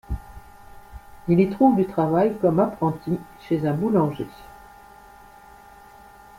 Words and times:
Il 1.27 1.39
y 1.39 1.47
trouve 1.47 1.75
du 1.75 1.85
travail 1.85 2.35
comme 2.39 2.59
apprenti 2.59 3.19
chez 3.47 3.67
un 3.67 3.75
boulanger. 3.75 4.25